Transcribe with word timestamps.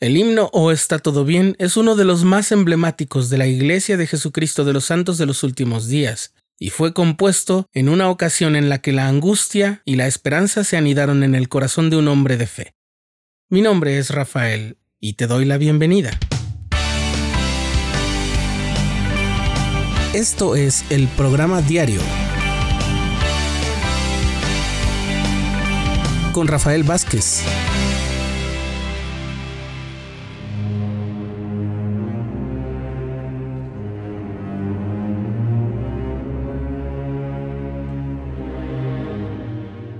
El 0.00 0.16
himno 0.16 0.48
O 0.52 0.70
está 0.70 1.00
todo 1.00 1.24
bien 1.24 1.56
es 1.58 1.76
uno 1.76 1.96
de 1.96 2.04
los 2.04 2.22
más 2.22 2.52
emblemáticos 2.52 3.30
de 3.30 3.38
la 3.38 3.48
Iglesia 3.48 3.96
de 3.96 4.06
Jesucristo 4.06 4.64
de 4.64 4.72
los 4.72 4.84
Santos 4.84 5.18
de 5.18 5.26
los 5.26 5.42
Últimos 5.42 5.88
Días, 5.88 6.34
y 6.56 6.70
fue 6.70 6.94
compuesto 6.94 7.66
en 7.72 7.88
una 7.88 8.08
ocasión 8.08 8.54
en 8.54 8.68
la 8.68 8.78
que 8.78 8.92
la 8.92 9.08
angustia 9.08 9.82
y 9.84 9.96
la 9.96 10.06
esperanza 10.06 10.62
se 10.62 10.76
anidaron 10.76 11.24
en 11.24 11.34
el 11.34 11.48
corazón 11.48 11.90
de 11.90 11.96
un 11.96 12.06
hombre 12.06 12.36
de 12.36 12.46
fe. 12.46 12.74
Mi 13.48 13.60
nombre 13.60 13.98
es 13.98 14.10
Rafael 14.10 14.78
y 15.00 15.14
te 15.14 15.26
doy 15.26 15.44
la 15.44 15.58
bienvenida. 15.58 16.16
Esto 20.14 20.54
es 20.54 20.84
el 20.90 21.08
programa 21.08 21.60
diario 21.60 22.00
con 26.32 26.46
Rafael 26.46 26.84
Vázquez. 26.84 27.42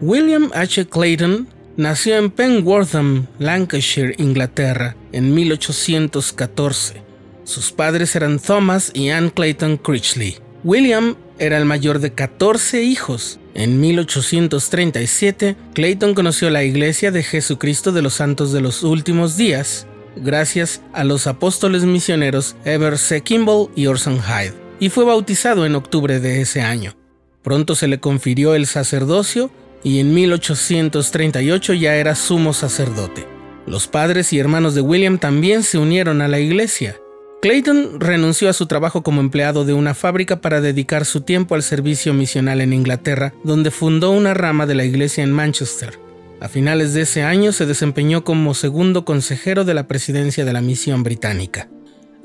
William 0.00 0.50
H. 0.54 0.86
Clayton 0.86 1.48
nació 1.76 2.18
en 2.18 2.30
Penwortham, 2.30 3.26
Lancashire, 3.40 4.14
Inglaterra, 4.18 4.94
en 5.10 5.34
1814. 5.34 7.02
Sus 7.42 7.72
padres 7.72 8.14
eran 8.14 8.38
Thomas 8.38 8.92
y 8.94 9.08
Anne 9.10 9.32
Clayton 9.32 9.76
Critchley. 9.76 10.36
William 10.62 11.16
era 11.40 11.58
el 11.58 11.64
mayor 11.64 11.98
de 11.98 12.12
14 12.12 12.82
hijos. 12.84 13.40
En 13.54 13.80
1837, 13.80 15.56
Clayton 15.74 16.14
conoció 16.14 16.48
la 16.50 16.62
Iglesia 16.62 17.10
de 17.10 17.24
Jesucristo 17.24 17.90
de 17.90 18.02
los 18.02 18.14
Santos 18.14 18.52
de 18.52 18.60
los 18.60 18.84
Últimos 18.84 19.36
Días, 19.36 19.88
gracias 20.14 20.80
a 20.92 21.02
los 21.02 21.26
apóstoles 21.26 21.84
misioneros 21.84 22.54
Ever 22.64 22.98
C. 22.98 23.22
Kimball 23.22 23.70
y 23.74 23.86
Orson 23.86 24.20
Hyde, 24.20 24.54
y 24.78 24.90
fue 24.90 25.04
bautizado 25.04 25.66
en 25.66 25.74
octubre 25.74 26.20
de 26.20 26.40
ese 26.40 26.60
año. 26.60 26.94
Pronto 27.42 27.74
se 27.74 27.88
le 27.88 27.98
confirió 27.98 28.54
el 28.54 28.66
sacerdocio 28.66 29.50
y 29.82 30.00
en 30.00 30.14
1838 30.14 31.74
ya 31.74 31.96
era 31.96 32.14
sumo 32.14 32.52
sacerdote. 32.52 33.26
Los 33.66 33.86
padres 33.86 34.32
y 34.32 34.38
hermanos 34.38 34.74
de 34.74 34.80
William 34.80 35.18
también 35.18 35.62
se 35.62 35.78
unieron 35.78 36.22
a 36.22 36.28
la 36.28 36.40
iglesia. 36.40 36.96
Clayton 37.40 38.00
renunció 38.00 38.48
a 38.48 38.52
su 38.52 38.66
trabajo 38.66 39.02
como 39.02 39.20
empleado 39.20 39.64
de 39.64 39.72
una 39.72 39.94
fábrica 39.94 40.40
para 40.40 40.60
dedicar 40.60 41.04
su 41.04 41.20
tiempo 41.20 41.54
al 41.54 41.62
servicio 41.62 42.12
misional 42.12 42.60
en 42.60 42.72
Inglaterra, 42.72 43.32
donde 43.44 43.70
fundó 43.70 44.10
una 44.10 44.34
rama 44.34 44.66
de 44.66 44.74
la 44.74 44.84
iglesia 44.84 45.22
en 45.22 45.32
Manchester. 45.32 46.00
A 46.40 46.48
finales 46.48 46.94
de 46.94 47.02
ese 47.02 47.22
año 47.22 47.52
se 47.52 47.66
desempeñó 47.66 48.24
como 48.24 48.54
segundo 48.54 49.04
consejero 49.04 49.64
de 49.64 49.74
la 49.74 49.86
presidencia 49.86 50.44
de 50.44 50.52
la 50.52 50.60
misión 50.60 51.02
británica. 51.02 51.68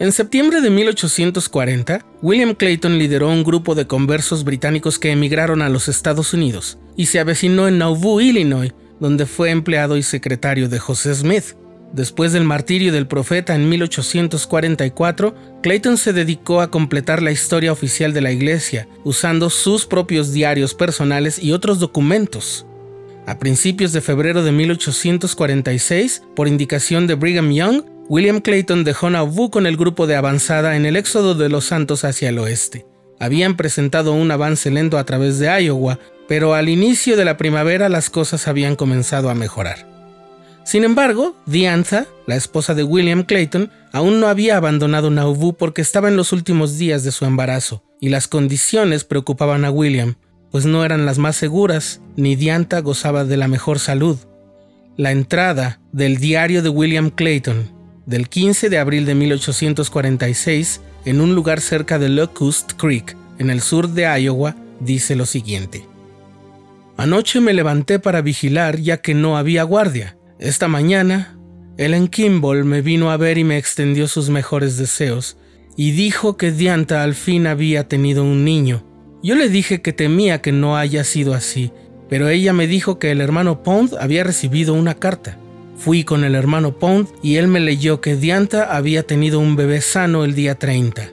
En 0.03 0.11
septiembre 0.11 0.59
de 0.59 0.69
1840, 0.69 2.05
William 2.21 2.55
Clayton 2.55 2.97
lideró 2.97 3.29
un 3.29 3.41
grupo 3.41 3.73
de 3.73 3.87
conversos 3.87 4.43
británicos 4.43 4.99
que 4.99 5.11
emigraron 5.11 5.61
a 5.61 5.69
los 5.69 5.87
Estados 5.87 6.33
Unidos 6.33 6.77
y 6.97 7.05
se 7.05 7.21
avecinó 7.21 7.69
en 7.69 7.77
Nauvoo, 7.77 8.19
Illinois, 8.19 8.73
donde 8.99 9.25
fue 9.25 9.49
empleado 9.49 9.95
y 9.95 10.03
secretario 10.03 10.67
de 10.67 10.77
José 10.77 11.15
Smith. 11.15 11.55
Después 11.93 12.33
del 12.33 12.43
martirio 12.43 12.91
del 12.91 13.07
profeta 13.07 13.55
en 13.55 13.69
1844, 13.69 15.35
Clayton 15.63 15.95
se 15.95 16.11
dedicó 16.11 16.59
a 16.59 16.69
completar 16.69 17.21
la 17.21 17.31
historia 17.31 17.71
oficial 17.71 18.11
de 18.11 18.19
la 18.19 18.33
iglesia, 18.33 18.89
usando 19.05 19.49
sus 19.49 19.85
propios 19.85 20.33
diarios 20.33 20.73
personales 20.73 21.41
y 21.41 21.53
otros 21.53 21.79
documentos. 21.79 22.65
A 23.25 23.39
principios 23.39 23.93
de 23.93 24.01
febrero 24.01 24.43
de 24.43 24.51
1846, 24.51 26.23
por 26.35 26.49
indicación 26.49 27.07
de 27.07 27.15
Brigham 27.15 27.53
Young, 27.53 27.92
William 28.13 28.41
Clayton 28.41 28.83
dejó 28.83 29.09
Nauvoo 29.09 29.49
con 29.49 29.65
el 29.65 29.75
grupo 29.75 30.05
de 30.05 30.15
avanzada 30.15 30.75
en 30.75 30.85
el 30.85 30.97
éxodo 30.97 31.33
de 31.33 31.49
los 31.49 31.65
Santos 31.65 32.03
hacia 32.03 32.29
el 32.29 32.37
oeste. 32.37 32.85
Habían 33.19 33.57
presentado 33.57 34.13
un 34.13 34.29
avance 34.29 34.69
lento 34.69 34.99
a 34.99 35.03
través 35.03 35.39
de 35.39 35.47
Iowa, 35.47 35.97
pero 36.27 36.53
al 36.53 36.69
inicio 36.69 37.17
de 37.17 37.25
la 37.25 37.37
primavera 37.37 37.89
las 37.89 38.11
cosas 38.11 38.47
habían 38.47 38.75
comenzado 38.75 39.31
a 39.31 39.33
mejorar. 39.33 39.87
Sin 40.63 40.83
embargo, 40.83 41.35
Diantha, 41.47 42.05
la 42.27 42.35
esposa 42.35 42.75
de 42.75 42.83
William 42.83 43.23
Clayton, 43.23 43.71
aún 43.91 44.19
no 44.19 44.27
había 44.27 44.57
abandonado 44.57 45.09
Nauvoo 45.09 45.53
porque 45.53 45.81
estaba 45.81 46.07
en 46.07 46.15
los 46.15 46.33
últimos 46.33 46.77
días 46.77 47.03
de 47.03 47.11
su 47.11 47.25
embarazo, 47.25 47.83
y 47.99 48.09
las 48.09 48.27
condiciones 48.27 49.05
preocupaban 49.05 49.65
a 49.65 49.71
William, 49.71 50.17
pues 50.51 50.67
no 50.67 50.85
eran 50.85 51.07
las 51.07 51.17
más 51.17 51.35
seguras, 51.35 51.99
ni 52.15 52.35
Diantha 52.35 52.79
gozaba 52.81 53.25
de 53.25 53.37
la 53.37 53.47
mejor 53.47 53.79
salud. 53.79 54.19
La 54.97 55.09
entrada 55.09 55.81
del 55.91 56.17
diario 56.17 56.61
de 56.61 56.69
William 56.69 57.09
Clayton 57.09 57.72
del 58.05 58.29
15 58.29 58.69
de 58.69 58.77
abril 58.77 59.05
de 59.05 59.15
1846 59.15 60.81
en 61.05 61.21
un 61.21 61.35
lugar 61.35 61.61
cerca 61.61 61.99
de 61.99 62.09
Locust 62.09 62.73
Creek, 62.73 63.15
en 63.39 63.49
el 63.49 63.61
sur 63.61 63.89
de 63.89 64.03
Iowa, 64.21 64.55
dice 64.79 65.15
lo 65.15 65.25
siguiente. 65.25 65.85
Anoche 66.97 67.41
me 67.41 67.53
levanté 67.53 67.99
para 67.99 68.21
vigilar 68.21 68.79
ya 68.79 68.97
que 68.97 69.13
no 69.13 69.37
había 69.37 69.63
guardia. 69.63 70.17
Esta 70.39 70.67
mañana, 70.67 71.37
Ellen 71.77 72.07
Kimball 72.07 72.65
me 72.65 72.81
vino 72.81 73.11
a 73.11 73.17
ver 73.17 73.37
y 73.37 73.43
me 73.43 73.57
extendió 73.57 74.07
sus 74.07 74.29
mejores 74.29 74.77
deseos, 74.77 75.37
y 75.75 75.91
dijo 75.91 76.37
que 76.37 76.51
Dianta 76.51 77.03
al 77.03 77.15
fin 77.15 77.47
había 77.47 77.87
tenido 77.87 78.23
un 78.23 78.45
niño. 78.45 78.85
Yo 79.23 79.35
le 79.35 79.49
dije 79.49 79.81
que 79.81 79.93
temía 79.93 80.41
que 80.41 80.51
no 80.51 80.77
haya 80.77 81.03
sido 81.03 81.33
así, 81.33 81.71
pero 82.09 82.29
ella 82.29 82.53
me 82.53 82.67
dijo 82.67 82.99
que 82.99 83.11
el 83.11 83.21
hermano 83.21 83.63
Pond 83.63 83.95
había 83.99 84.23
recibido 84.23 84.73
una 84.73 84.93
carta. 84.95 85.39
Fui 85.75 86.03
con 86.03 86.23
el 86.23 86.35
hermano 86.35 86.77
Pond 86.77 87.07
y 87.21 87.37
él 87.37 87.47
me 87.47 87.59
leyó 87.59 87.99
que 87.99 88.15
Dianta 88.15 88.75
había 88.75 89.03
tenido 89.03 89.39
un 89.39 89.55
bebé 89.55 89.81
sano 89.81 90.23
el 90.23 90.35
día 90.35 90.55
30. 90.55 91.09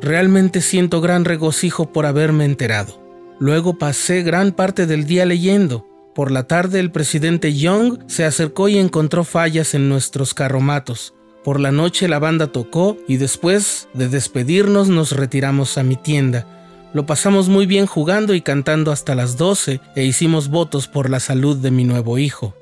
Realmente 0.00 0.60
siento 0.60 1.00
gran 1.00 1.24
regocijo 1.24 1.92
por 1.92 2.06
haberme 2.06 2.44
enterado. 2.44 3.00
Luego 3.38 3.78
pasé 3.78 4.22
gran 4.22 4.52
parte 4.52 4.86
del 4.86 5.06
día 5.06 5.24
leyendo. 5.24 5.86
Por 6.14 6.30
la 6.30 6.46
tarde 6.46 6.80
el 6.80 6.90
presidente 6.90 7.54
Young 7.54 8.00
se 8.06 8.24
acercó 8.24 8.68
y 8.68 8.78
encontró 8.78 9.24
fallas 9.24 9.74
en 9.74 9.88
nuestros 9.88 10.34
carromatos. 10.34 11.14
Por 11.42 11.58
la 11.58 11.72
noche 11.72 12.06
la 12.08 12.18
banda 12.18 12.48
tocó 12.48 12.96
y 13.08 13.16
después 13.16 13.88
de 13.94 14.08
despedirnos 14.08 14.88
nos 14.88 15.12
retiramos 15.12 15.78
a 15.78 15.82
mi 15.82 15.96
tienda. 15.96 16.46
Lo 16.92 17.06
pasamos 17.06 17.48
muy 17.48 17.66
bien 17.66 17.86
jugando 17.86 18.34
y 18.34 18.42
cantando 18.42 18.92
hasta 18.92 19.14
las 19.14 19.36
12 19.38 19.80
e 19.96 20.04
hicimos 20.04 20.48
votos 20.50 20.88
por 20.88 21.08
la 21.08 21.20
salud 21.20 21.56
de 21.56 21.70
mi 21.70 21.84
nuevo 21.84 22.18
hijo. 22.18 22.54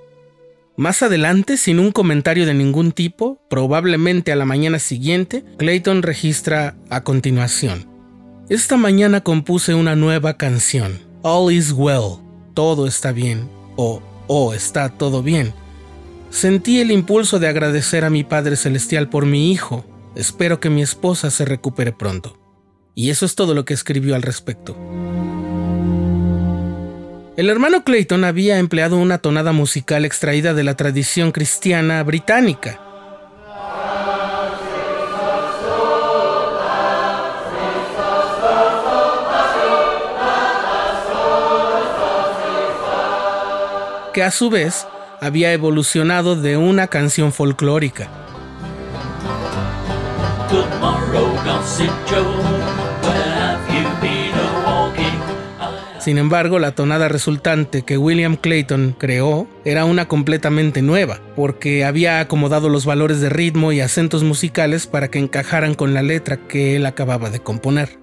Más 0.80 1.02
adelante, 1.02 1.58
sin 1.58 1.78
un 1.78 1.92
comentario 1.92 2.46
de 2.46 2.54
ningún 2.54 2.92
tipo, 2.92 3.38
probablemente 3.50 4.32
a 4.32 4.36
la 4.36 4.46
mañana 4.46 4.78
siguiente, 4.78 5.44
Clayton 5.58 6.02
registra 6.02 6.74
a 6.88 7.02
continuación. 7.02 7.86
Esta 8.48 8.78
mañana 8.78 9.20
compuse 9.20 9.74
una 9.74 9.94
nueva 9.94 10.38
canción, 10.38 10.98
All 11.20 11.52
is 11.52 11.72
Well, 11.72 12.22
todo 12.54 12.86
está 12.86 13.12
bien, 13.12 13.46
o 13.76 14.00
Oh, 14.26 14.54
está 14.54 14.88
todo 14.88 15.22
bien. 15.22 15.52
Sentí 16.30 16.80
el 16.80 16.92
impulso 16.92 17.38
de 17.38 17.48
agradecer 17.48 18.06
a 18.06 18.08
mi 18.08 18.24
Padre 18.24 18.56
Celestial 18.56 19.10
por 19.10 19.26
mi 19.26 19.52
hijo. 19.52 19.84
Espero 20.14 20.60
que 20.60 20.70
mi 20.70 20.80
esposa 20.80 21.30
se 21.30 21.44
recupere 21.44 21.92
pronto. 21.92 22.40
Y 22.94 23.10
eso 23.10 23.26
es 23.26 23.34
todo 23.34 23.52
lo 23.52 23.66
que 23.66 23.74
escribió 23.74 24.14
al 24.14 24.22
respecto. 24.22 24.78
El 27.40 27.48
hermano 27.48 27.84
Clayton 27.84 28.24
había 28.24 28.58
empleado 28.58 28.98
una 28.98 29.16
tonada 29.16 29.52
musical 29.52 30.04
extraída 30.04 30.52
de 30.52 30.62
la 30.62 30.74
tradición 30.76 31.32
cristiana 31.32 32.02
británica. 32.02 32.78
que 44.12 44.22
a 44.22 44.30
su 44.30 44.50
vez 44.50 44.86
había 45.22 45.54
evolucionado 45.54 46.36
de 46.36 46.58
una 46.58 46.88
canción 46.88 47.32
folclórica. 47.32 48.10
Sin 56.10 56.18
embargo, 56.18 56.58
la 56.58 56.72
tonada 56.72 57.06
resultante 57.06 57.82
que 57.82 57.96
William 57.96 58.34
Clayton 58.34 58.96
creó 58.98 59.46
era 59.64 59.84
una 59.84 60.08
completamente 60.08 60.82
nueva, 60.82 61.20
porque 61.36 61.84
había 61.84 62.18
acomodado 62.18 62.68
los 62.68 62.84
valores 62.84 63.20
de 63.20 63.28
ritmo 63.28 63.70
y 63.70 63.80
acentos 63.80 64.24
musicales 64.24 64.88
para 64.88 65.06
que 65.06 65.20
encajaran 65.20 65.76
con 65.76 65.94
la 65.94 66.02
letra 66.02 66.36
que 66.48 66.74
él 66.74 66.86
acababa 66.86 67.30
de 67.30 67.38
componer. 67.38 68.00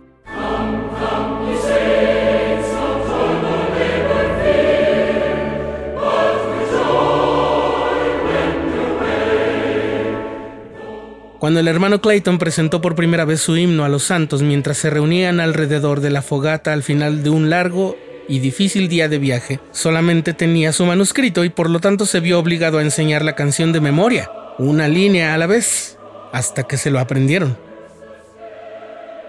Cuando 11.39 11.59
el 11.59 11.67
hermano 11.67 12.01
Clayton 12.01 12.39
presentó 12.39 12.81
por 12.81 12.95
primera 12.95 13.23
vez 13.23 13.41
su 13.41 13.55
himno 13.57 13.85
a 13.85 13.89
los 13.89 14.03
santos 14.03 14.41
mientras 14.41 14.77
se 14.77 14.89
reunían 14.89 15.39
alrededor 15.39 16.01
de 16.01 16.09
la 16.09 16.23
fogata 16.23 16.73
al 16.73 16.81
final 16.81 17.21
de 17.21 17.29
un 17.29 17.51
largo 17.51 17.95
y 18.27 18.39
difícil 18.39 18.89
día 18.89 19.07
de 19.07 19.19
viaje, 19.19 19.59
solamente 19.71 20.33
tenía 20.33 20.73
su 20.73 20.85
manuscrito 20.85 21.43
y 21.43 21.49
por 21.49 21.69
lo 21.69 21.79
tanto 21.79 22.07
se 22.07 22.21
vio 22.21 22.39
obligado 22.39 22.79
a 22.79 22.81
enseñar 22.81 23.23
la 23.23 23.35
canción 23.35 23.71
de 23.71 23.81
memoria. 23.81 24.31
una 24.59 24.87
línea 24.87 25.35
a 25.35 25.37
la 25.37 25.45
vez, 25.45 25.99
hasta 26.31 26.63
que 26.63 26.77
se 26.77 26.89
lo 26.89 26.99
aprendieron. 26.99 27.55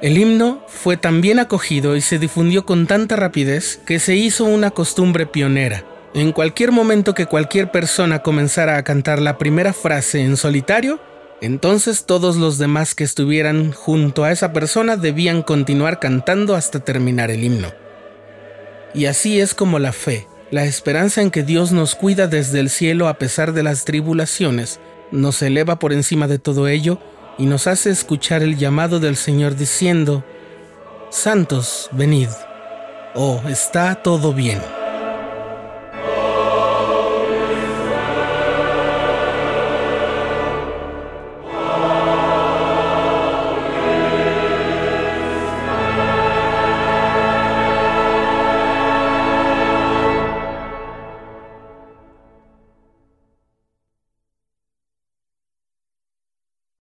El 0.00 0.16
himno 0.16 0.64
fue 0.68 0.96
tan 0.96 1.20
bien 1.20 1.38
acogido 1.38 1.96
y 1.96 2.00
se 2.00 2.18
difundió 2.18 2.64
con 2.64 2.86
tanta 2.86 3.16
rapidez 3.16 3.78
que 3.84 3.98
se 3.98 4.16
hizo 4.16 4.46
una 4.46 4.70
costumbre 4.70 5.26
pionera. 5.26 5.84
En 6.14 6.32
cualquier 6.32 6.72
momento 6.72 7.12
que 7.12 7.26
cualquier 7.26 7.70
persona 7.70 8.20
comenzara 8.20 8.78
a 8.78 8.84
cantar 8.84 9.20
la 9.20 9.36
primera 9.36 9.74
frase 9.74 10.22
en 10.22 10.38
solitario, 10.38 10.98
entonces 11.40 12.04
todos 12.04 12.36
los 12.36 12.58
demás 12.58 12.94
que 12.94 13.04
estuvieran 13.04 13.72
junto 13.72 14.24
a 14.24 14.32
esa 14.32 14.52
persona 14.52 14.96
debían 14.96 15.42
continuar 15.42 16.00
cantando 16.00 16.54
hasta 16.54 16.80
terminar 16.80 17.30
el 17.30 17.44
himno. 17.44 17.68
Y 18.94 19.06
así 19.06 19.40
es 19.40 19.54
como 19.54 19.78
la 19.78 19.92
fe, 19.92 20.26
la 20.50 20.64
esperanza 20.64 21.22
en 21.22 21.30
que 21.30 21.42
Dios 21.42 21.72
nos 21.72 21.94
cuida 21.94 22.26
desde 22.26 22.58
el 22.60 22.70
cielo 22.70 23.06
a 23.06 23.14
pesar 23.14 23.52
de 23.52 23.62
las 23.62 23.84
tribulaciones, 23.84 24.80
nos 25.10 25.40
eleva 25.42 25.78
por 25.78 25.92
encima 25.92 26.26
de 26.26 26.38
todo 26.38 26.68
ello 26.68 26.98
y 27.38 27.46
nos 27.46 27.66
hace 27.66 27.90
escuchar 27.90 28.42
el 28.42 28.56
llamado 28.56 28.98
del 28.98 29.16
Señor 29.16 29.56
diciendo, 29.56 30.24
Santos, 31.10 31.88
venid, 31.92 32.28
oh, 33.14 33.40
está 33.48 33.94
todo 33.94 34.32
bien. 34.34 34.60